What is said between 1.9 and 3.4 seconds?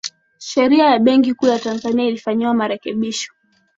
ilifanyiwa marekebisho